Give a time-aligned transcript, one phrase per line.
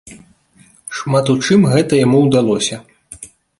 [0.99, 2.83] Шмат у чым гэта яму ўдалося.